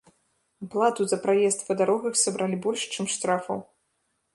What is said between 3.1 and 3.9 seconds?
штрафаў.